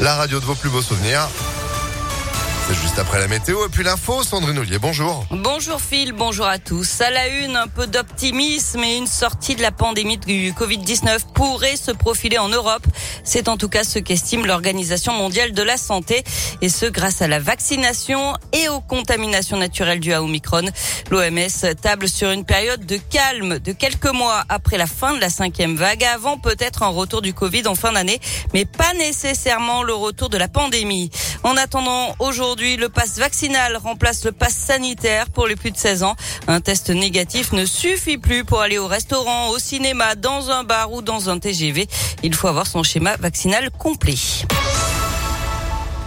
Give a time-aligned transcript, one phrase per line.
[0.00, 1.28] la radio de vos plus beaux souvenirs.
[2.72, 5.24] Juste après la météo et puis l'info, Sandrine Ollier, bonjour.
[5.30, 7.00] Bonjour Phil, bonjour à tous.
[7.00, 11.76] À la une, un peu d'optimisme et une sortie de la pandémie du Covid-19 pourrait
[11.76, 12.84] se profiler en Europe.
[13.22, 16.24] C'est en tout cas ce qu'estime l'Organisation mondiale de la santé
[16.60, 20.64] et ce grâce à la vaccination et aux contaminations naturelles dues à Omicron.
[21.10, 25.30] L'OMS table sur une période de calme de quelques mois après la fin de la
[25.30, 28.20] cinquième vague, avant peut-être un retour du Covid en fin d'année,
[28.52, 31.12] mais pas nécessairement le retour de la pandémie.
[31.42, 36.02] En attendant, aujourd'hui, le pass vaccinal remplace le pass sanitaire pour les plus de 16
[36.02, 36.16] ans.
[36.46, 40.92] Un test négatif ne suffit plus pour aller au restaurant, au cinéma, dans un bar
[40.92, 41.88] ou dans un TGV.
[42.22, 44.14] Il faut avoir son schéma vaccinal complet.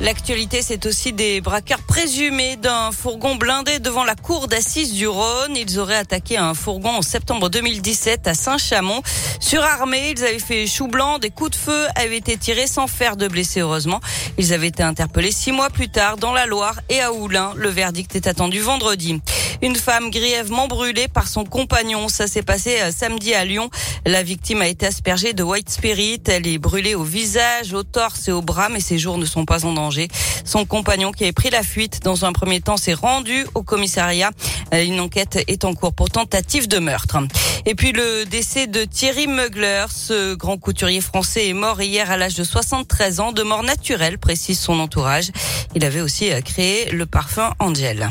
[0.00, 5.54] L'actualité, c'est aussi des braqueurs présumés d'un fourgon blindé devant la cour d'assises du Rhône.
[5.54, 9.02] Ils auraient attaqué un fourgon en septembre 2017 à Saint-Chamond.
[9.40, 13.16] Surarmés, ils avaient fait chou blanc, des coups de feu avaient été tirés sans faire
[13.16, 14.00] de blessés heureusement.
[14.38, 17.52] Ils avaient été interpellés six mois plus tard dans la Loire et à Oulin.
[17.56, 19.20] Le verdict est attendu vendredi.
[19.62, 22.08] Une femme grièvement brûlée par son compagnon.
[22.08, 23.68] Ça s'est passé euh, samedi à Lyon.
[24.06, 26.22] La victime a été aspergée de white spirit.
[26.28, 29.44] Elle est brûlée au visage, au torse et au bras, mais ses jours ne sont
[29.44, 30.08] pas en danger.
[30.44, 34.30] Son compagnon qui avait pris la fuite dans un premier temps s'est rendu au commissariat.
[34.72, 37.18] Euh, une enquête est en cours pour tentative de meurtre.
[37.66, 42.16] Et puis le décès de Thierry Mugler, ce grand couturier français est mort hier à
[42.16, 45.30] l'âge de 73 ans de mort naturelle, précise son entourage.
[45.74, 48.08] Il avait aussi euh, créé le parfum Angel.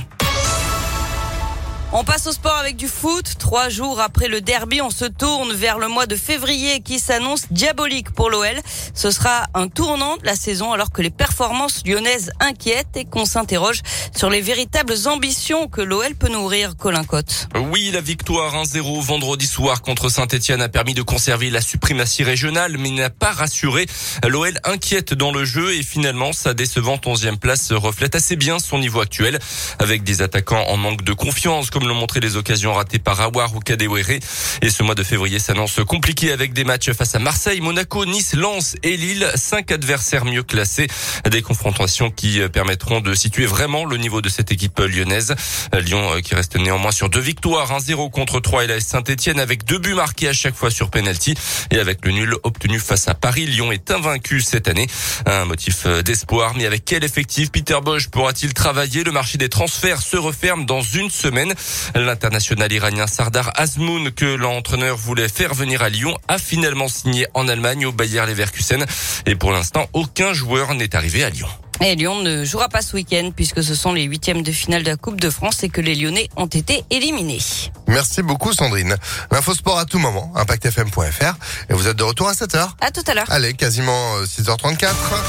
[1.91, 3.25] On passe au sport avec du foot.
[3.39, 7.45] Trois jours après le derby, on se tourne vers le mois de février qui s'annonce
[7.49, 8.59] diabolique pour l'OL.
[8.93, 13.25] Ce sera un tournant de la saison alors que les performances lyonnaises inquiètent et qu'on
[13.25, 13.81] s'interroge
[14.15, 17.47] sur les véritables ambitions que l'OL peut nourrir Colin Cotte.
[17.71, 22.77] Oui, la victoire 1-0 vendredi soir contre Saint-Etienne a permis de conserver la suprématie régionale
[22.77, 23.87] mais n'a pas rassuré.
[24.27, 28.77] L'OL inquiète dans le jeu et finalement sa décevante 11e place reflète assez bien son
[28.77, 29.39] niveau actuel
[29.79, 33.59] avec des attaquants en manque de confiance l'ont montré les occasions ratées par Awar ou
[33.59, 34.19] Kadewere.
[34.61, 38.33] Et ce mois de février s'annonce compliqué avec des matchs face à Marseille, Monaco, Nice,
[38.33, 39.29] Lens et Lille.
[39.35, 40.87] Cinq adversaires mieux classés.
[41.29, 45.35] Des confrontations qui permettront de situer vraiment le niveau de cette équipe lyonnaise.
[45.73, 49.65] Lyon euh, qui reste néanmoins sur deux victoires, 1-0 contre 3 et la Saint-Etienne avec
[49.65, 51.35] deux buts marqués à chaque fois sur penalty
[51.71, 53.45] et avec le nul obtenu face à Paris.
[53.45, 54.87] Lyon est invaincu cette année.
[55.25, 59.03] Un motif euh, d'espoir, mais avec quel effectif Peter Bosch pourra-t-il travailler?
[59.03, 61.53] Le marché des transferts se referme dans une semaine.
[61.95, 67.47] L'international iranien Sardar Azmoun, que l'entraîneur voulait faire venir à Lyon, a finalement signé en
[67.47, 68.85] Allemagne au Bayer Leverkusen.
[69.25, 71.47] Et pour l'instant, aucun joueur n'est arrivé à Lyon.
[71.81, 74.89] Et Lyon ne jouera pas ce week-end puisque ce sont les huitièmes de finale de
[74.89, 77.39] la Coupe de France et que les Lyonnais ont été éliminés.
[77.87, 78.97] Merci beaucoup Sandrine.
[79.31, 81.35] L'info sport à tout moment, impactfm.fr.
[81.69, 82.71] Et vous êtes de retour à 7h.
[82.81, 83.27] À tout à l'heure.
[83.29, 84.85] Allez, quasiment 6h34.
[84.85, 85.19] Euh,